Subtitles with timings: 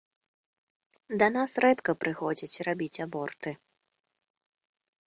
[1.23, 3.57] Да нас рэдка прыходзяць рабіць аборты.